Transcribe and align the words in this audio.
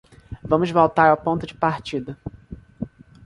Vamos 0.51 0.71
voltar 0.71 1.09
ao 1.11 1.17
ponto 1.21 1.45
de 1.45 1.53
partida. 1.53 2.17